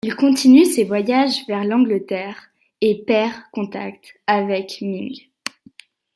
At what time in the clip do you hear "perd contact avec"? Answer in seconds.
3.05-4.81